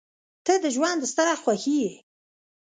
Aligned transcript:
•ته 0.45 0.53
د 0.63 0.65
ژونده 0.75 1.05
ستره 1.11 1.33
خوښي 1.41 1.75
یې. 1.83 1.93